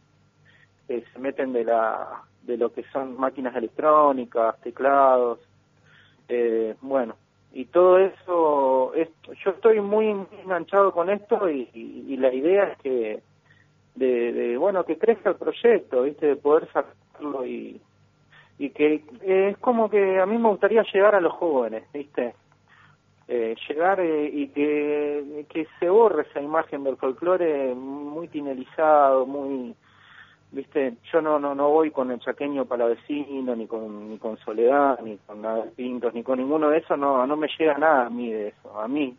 que 0.87 1.03
se 1.13 1.19
meten 1.19 1.53
de 1.53 1.63
la 1.65 2.23
de 2.43 2.57
lo 2.57 2.71
que 2.71 2.83
son 2.93 3.19
máquinas 3.19 3.55
electrónicas, 3.55 4.59
teclados, 4.61 5.39
eh, 6.29 6.75
bueno, 6.81 7.15
y 7.53 7.65
todo 7.65 7.97
eso, 7.99 8.93
es, 8.93 9.09
yo 9.43 9.51
estoy 9.51 9.81
muy 9.81 10.09
enganchado 10.43 10.91
con 10.91 11.09
esto 11.09 11.49
y, 11.49 11.69
y, 11.73 12.17
la 12.17 12.33
idea 12.33 12.65
es 12.65 12.77
que, 12.79 13.19
de, 13.95 14.57
bueno, 14.57 14.85
que 14.85 14.97
crezca 14.97 15.31
el 15.31 15.37
proyecto, 15.37 16.03
¿viste? 16.03 16.27
De 16.27 16.35
poder 16.35 16.67
sacarlo 16.71 17.45
y, 17.45 17.81
y 18.59 18.69
que 18.69 19.03
es 19.23 19.57
como 19.57 19.89
que 19.89 20.19
a 20.19 20.25
mí 20.25 20.37
me 20.37 20.49
gustaría 20.49 20.83
llegar 20.93 21.15
a 21.15 21.21
los 21.21 21.33
jóvenes, 21.33 21.83
¿viste? 21.93 22.33
Eh, 23.27 23.55
llegar 23.67 23.99
eh, 23.99 24.29
y 24.31 24.47
que, 24.49 25.45
que 25.49 25.67
se 25.79 25.89
borre 25.89 26.27
esa 26.29 26.41
imagen 26.41 26.83
del 26.83 26.97
folclore 26.97 27.73
muy 27.75 28.27
tinelizado, 28.27 29.25
muy 29.25 29.75
viste 30.51 30.93
yo 31.11 31.21
no 31.21 31.39
no 31.39 31.53
no 31.53 31.69
voy 31.69 31.91
con 31.91 32.09
el 32.11 32.19
chaqueño 32.19 32.65
palavecino 32.65 33.55
ni 33.55 33.67
con 33.67 34.09
ni 34.09 34.17
con 34.17 34.37
soledad 34.37 34.99
ni 35.03 35.17
con 35.17 35.41
nada 35.41 35.65
de 35.65 35.71
pintos 35.71 36.13
ni 36.13 36.23
con 36.23 36.39
ninguno 36.39 36.69
de 36.69 36.77
eso 36.77 36.95
no 36.95 37.27
no 37.27 37.35
me 37.35 37.49
llega 37.57 37.77
nada 37.77 38.05
a 38.05 38.09
mí 38.09 38.31
de 38.31 38.49
eso 38.49 38.79
a 38.79 38.87
mí. 38.87 39.15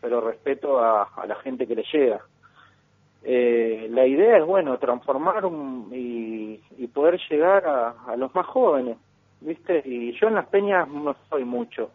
Pero 0.00 0.20
respeto 0.20 0.80
a, 0.80 1.04
a 1.16 1.26
la 1.26 1.36
gente 1.36 1.66
que 1.66 1.76
le 1.76 1.84
llega. 1.92 2.20
Eh, 3.22 3.86
la 3.88 4.04
idea 4.04 4.38
es 4.38 4.44
bueno 4.44 4.76
transformar 4.78 5.44
un, 5.44 5.88
y, 5.92 6.60
y 6.76 6.88
poder 6.88 7.20
llegar 7.30 7.64
a, 7.68 7.94
a 8.08 8.16
los 8.16 8.34
más 8.34 8.46
jóvenes 8.46 8.98
viste 9.44 9.82
y 9.84 10.12
yo 10.18 10.28
en 10.28 10.34
las 10.34 10.46
peñas 10.46 10.88
no 10.88 11.14
soy 11.28 11.44
mucho. 11.44 11.90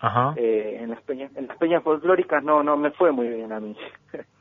Ajá. 0.00 0.34
Eh, 0.36 0.78
en 0.80 0.90
las 0.90 1.00
peñas 1.02 1.34
en 1.36 1.46
las 1.46 1.56
peñas 1.56 1.82
folclóricas 1.82 2.44
no 2.44 2.62
no 2.62 2.76
me 2.76 2.90
fue 2.90 3.12
muy 3.12 3.28
bien 3.28 3.50
a 3.50 3.60
mí 3.60 3.74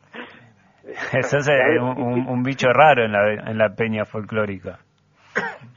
Eso 1.13 1.37
es 1.37 1.49
un, 1.79 2.27
un, 2.27 2.43
bicho 2.43 2.67
raro 2.71 3.05
en 3.05 3.11
la, 3.11 3.33
en 3.33 3.57
la 3.57 3.75
peña 3.75 4.05
folclórica. 4.05 4.79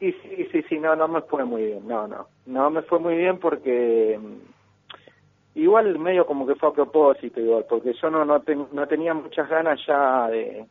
Y 0.00 0.12
sí, 0.12 0.48
sí, 0.52 0.62
sí, 0.68 0.78
no, 0.78 0.94
no 0.94 1.08
me 1.08 1.22
fue 1.22 1.44
muy 1.44 1.64
bien, 1.64 1.88
no, 1.88 2.06
no. 2.06 2.28
No 2.46 2.70
me 2.70 2.82
fue 2.82 3.00
muy 3.00 3.16
bien 3.16 3.40
porque 3.40 4.16
mm, 4.16 5.58
igual 5.58 5.98
medio 5.98 6.24
como 6.24 6.46
que 6.46 6.54
fue 6.54 6.68
a 6.68 6.72
propósito 6.72 7.40
igual, 7.40 7.64
porque 7.68 7.92
yo 8.00 8.08
no 8.08 8.24
no, 8.24 8.40
no 8.72 8.86
tenía 8.86 9.12
muchas 9.12 9.48
ganas 9.48 9.80
ya 9.84 10.28
de... 10.28 10.64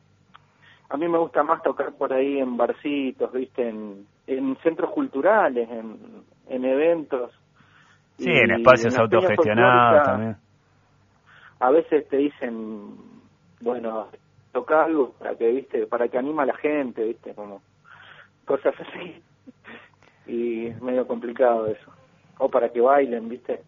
A 0.88 0.96
mí 0.96 1.10
me 1.10 1.18
gusta 1.18 1.44
más 1.44 1.62
tocar 1.62 1.92
por 1.92 2.14
ahí 2.14 2.40
en 2.40 2.56
barcitos, 2.56 3.34
viste, 3.34 3.68
en, 3.68 4.08
en 4.28 4.56
centros 4.64 4.92
culturales, 4.92 5.70
en, 5.70 5.98
en 6.48 6.64
eventos. 6.64 7.34
Sí, 8.18 8.32
en 8.32 8.52
espacios 8.52 8.98
autogestionados 8.98 10.04
también. 10.04 10.38
A 11.60 11.70
veces 11.70 12.08
te 12.08 12.16
dicen, 12.16 12.96
bueno, 13.60 14.08
toca 14.52 14.86
algo 14.86 15.12
para 15.14 15.36
que, 15.36 15.48
viste, 15.48 15.88
para 15.88 16.08
que 16.08 16.18
anima 16.18 16.44
a 16.44 16.48
la 16.48 16.58
gente, 16.58 17.04
viste, 17.04 17.34
como 17.34 17.62
cosas 18.46 18.74
así. 18.80 19.22
Y 20.26 20.68
es 20.68 20.82
medio 20.82 21.08
complicado 21.08 21.68
eso. 21.68 21.92
O 22.40 22.50
para 22.50 22.70
que 22.70 22.82
bailen, 22.82 23.30
viste. 23.30 23.62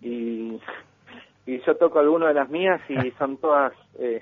Y, 0.00 0.60
y 1.46 1.60
yo 1.60 1.76
toco 1.76 1.98
algunas 1.98 2.28
de 2.28 2.34
las 2.34 2.48
mías 2.48 2.80
y 2.88 3.10
son 3.18 3.38
todas 3.38 3.72
eh, 3.98 4.20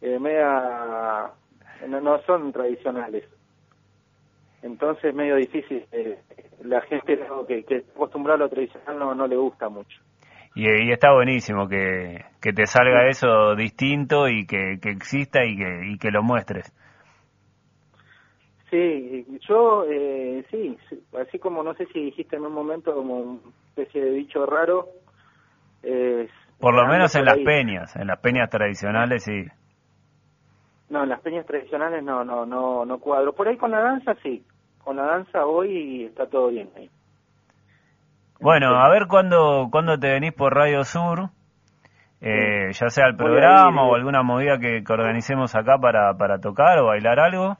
eh 0.00 0.18
media, 0.18 1.30
no, 1.88 2.00
no 2.00 2.22
son 2.22 2.52
tradicionales. 2.52 3.24
entonces 4.62 5.04
es 5.04 5.14
medio 5.14 5.36
difícil. 5.36 5.84
Eh, 5.92 6.18
la 6.62 6.80
gente 6.82 7.18
que, 7.48 7.64
que 7.64 7.76
está 7.76 7.92
acostumbrada 7.92 8.36
a 8.36 8.38
lo 8.40 8.48
tradicional 8.48 8.98
no, 8.98 9.14
no 9.14 9.26
le 9.26 9.36
gusta 9.36 9.68
mucho. 9.68 9.98
Y, 10.54 10.90
está 10.90 11.12
buenísimo 11.12 11.68
que, 11.68 12.24
que 12.40 12.52
te 12.52 12.66
salga 12.66 13.08
eso 13.08 13.54
distinto 13.54 14.28
y 14.28 14.46
que, 14.46 14.78
que 14.82 14.90
exista 14.90 15.44
y 15.44 15.56
que, 15.56 15.86
y 15.92 15.98
que 15.98 16.10
lo 16.10 16.22
muestres. 16.22 16.72
Sí, 18.70 19.26
yo 19.48 19.84
eh, 19.90 20.44
sí, 20.50 20.76
así 21.20 21.38
como 21.40 21.62
no 21.62 21.74
sé 21.74 21.86
si 21.86 22.04
dijiste 22.04 22.36
en 22.36 22.46
un 22.46 22.52
momento 22.52 22.94
como 22.94 23.18
una 23.18 23.40
especie 23.70 24.04
de 24.04 24.10
bicho 24.10 24.46
raro. 24.46 24.88
por 26.60 26.74
lo 26.74 26.86
menos 26.86 27.14
en 27.16 27.24
las 27.24 27.38
peñas, 27.38 27.96
en 27.96 28.06
las 28.06 28.20
peñas 28.20 28.48
tradicionales 28.48 29.24
sí. 29.24 29.44
No, 30.88 31.02
en 31.02 31.08
las 31.08 31.20
peñas 31.20 31.46
tradicionales 31.46 32.02
no, 32.04 32.24
no, 32.24 32.46
no, 32.46 32.84
no 32.84 32.98
cuadro. 32.98 33.32
Por 33.32 33.48
ahí 33.48 33.56
con 33.56 33.72
la 33.72 33.80
danza 33.80 34.14
sí, 34.22 34.44
con 34.84 34.96
la 34.96 35.04
danza 35.04 35.46
hoy 35.46 36.04
está 36.04 36.28
todo 36.28 36.48
bien 36.48 36.68
ahí. 36.76 36.88
Bueno, 38.40 38.74
a 38.76 38.88
ver 38.88 39.06
cuándo, 39.06 39.68
cuándo 39.70 39.98
te 39.98 40.12
venís 40.12 40.32
por 40.32 40.54
Radio 40.54 40.82
Sur, 40.84 41.28
eh, 42.22 42.70
ya 42.72 42.88
sea 42.88 43.06
el 43.06 43.16
programa 43.16 43.84
o 43.84 43.94
alguna 43.94 44.22
movida 44.22 44.58
que, 44.58 44.82
organicemos 44.88 45.54
acá 45.54 45.78
para, 45.78 46.14
para 46.14 46.38
tocar 46.38 46.78
o 46.78 46.86
bailar 46.86 47.20
algo. 47.20 47.56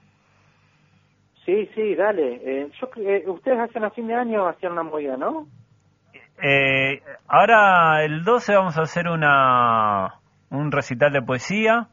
Sí, 1.45 1.69
sí, 1.75 1.95
dale. 1.95 2.41
Eh, 2.45 2.71
yo, 2.81 2.89
eh, 2.97 3.25
ustedes 3.27 3.59
hacen 3.59 3.85
a 3.85 3.91
fin 3.91 4.07
de 4.07 4.15
año 4.15 4.49
hacían 4.49 4.73
una 4.73 4.83
movida, 4.83 5.17
¿no? 5.17 5.47
Eh, 6.43 7.03
ahora 7.29 8.03
el 8.03 8.25
12 8.25 8.55
vamos 8.55 8.79
a 8.79 8.83
hacer 8.83 9.09
una 9.09 10.15
un 10.51 10.73
recital 10.73 11.13
de 11.13 11.23
poesía 11.23 11.89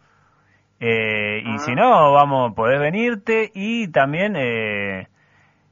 eh, 0.79 1.41
y 1.43 1.57
si 1.59 1.71
ah. 1.71 1.75
no 1.75 2.13
vamos 2.13 2.53
podés 2.55 2.79
venirte 2.79 3.51
y 3.53 3.91
también 3.91 4.35
eh, 4.37 5.07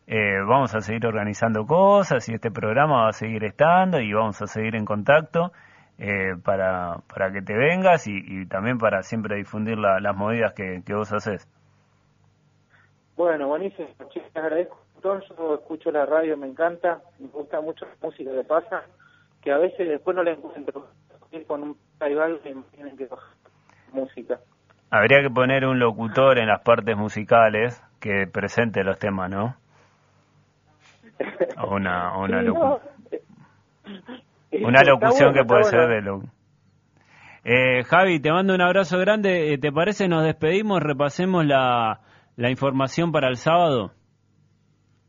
eh, 0.07 0.39
vamos 0.47 0.75
a 0.75 0.81
seguir 0.81 1.05
organizando 1.07 1.65
cosas 1.65 2.27
y 2.29 2.35
este 2.35 2.51
programa 2.51 3.03
va 3.03 3.09
a 3.09 3.13
seguir 3.13 3.43
estando 3.43 3.99
y 3.99 4.13
vamos 4.13 4.41
a 4.41 4.47
seguir 4.47 4.75
en 4.75 4.85
contacto 4.85 5.51
eh, 5.97 6.35
para, 6.43 6.97
para 7.11 7.31
que 7.31 7.41
te 7.41 7.53
vengas 7.53 8.05
y, 8.07 8.45
también 8.47 8.77
para 8.77 9.01
siempre 9.01 9.37
difundir 9.37 9.77
las 9.77 10.15
movidas 10.15 10.53
que, 10.53 10.83
que 10.85 10.93
vos 10.93 11.11
haces. 11.11 11.47
Bueno, 13.15 13.47
buenísimo, 13.47 13.87
te 14.33 14.39
agradezco. 14.39 14.79
Yo 15.03 15.19
escucho 15.55 15.91
la 15.91 16.05
radio, 16.05 16.35
me 16.35 16.47
encanta, 16.47 16.99
me 17.19 17.27
gusta 17.27 17.61
mucho 17.61 17.85
la 17.85 18.07
música 18.07 18.31
que 18.31 18.43
pasa, 18.43 18.83
que 19.41 19.51
a 19.51 19.57
veces 19.57 19.87
después 19.87 20.15
no 20.15 20.23
la 20.23 20.31
encuentro. 20.31 20.87
Con 21.47 21.63
un 21.63 21.77
rival 21.99 22.39
que 22.41 22.55
tienen 22.71 22.95
que 22.95 23.07
bajar 23.07 23.35
música. 23.91 24.39
Habría 24.89 25.21
que 25.21 25.29
poner 25.29 25.65
un 25.65 25.79
locutor 25.79 26.37
en 26.37 26.47
las 26.47 26.61
partes 26.61 26.95
musicales 26.95 27.83
que 27.99 28.25
presente 28.31 28.83
los 28.85 28.97
temas, 28.99 29.29
¿no? 29.29 29.55
Una, 31.69 32.17
una, 32.17 32.79
una 34.51 34.83
locución 34.83 35.33
que 35.33 35.43
puede 35.43 35.63
ser 35.63 35.87
de 35.87 36.01
lo... 36.01 36.21
Eh, 37.43 37.83
Javi, 37.83 38.19
te 38.19 38.31
mando 38.31 38.55
un 38.55 38.61
abrazo 38.61 38.97
grande. 38.97 39.53
Eh, 39.53 39.57
¿Te 39.59 39.71
parece 39.71 40.07
nos 40.07 40.23
despedimos, 40.23 40.81
repasemos 40.81 41.45
la, 41.45 42.01
la 42.35 42.49
información 42.49 43.11
para 43.11 43.29
el 43.29 43.37
sábado? 43.37 43.91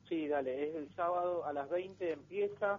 Sí, 0.06 0.28
dale, 0.28 0.68
es 0.68 0.74
el 0.76 0.88
sábado 0.90 1.46
a 1.46 1.52
las 1.54 1.70
20 1.70 2.12
empieza. 2.12 2.78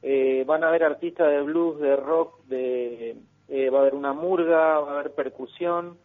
Eh, 0.00 0.44
van 0.46 0.64
a 0.64 0.68
haber 0.68 0.84
artistas 0.84 1.28
de 1.28 1.42
blues, 1.42 1.78
de 1.80 1.96
rock, 1.96 2.44
de 2.46 3.16
va 3.70 3.78
a 3.78 3.80
haber 3.82 3.94
una 3.94 4.14
murga, 4.14 4.80
va 4.80 4.92
a 4.92 5.00
haber 5.00 5.14
percusión, 5.14 5.98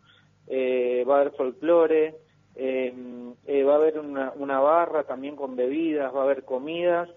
va 0.50 1.16
a 1.16 1.22
haber 1.22 1.32
folclore, 1.36 2.16
eh, 2.56 3.64
va 3.64 3.74
a 3.74 3.76
haber 3.76 4.00
una, 4.00 4.34
una 4.36 4.60
barra 4.60 5.04
también 5.04 5.36
con 5.36 5.56
bebidas, 5.56 6.14
va 6.14 6.22
a 6.22 6.24
haber 6.24 6.44
comidas 6.44 7.10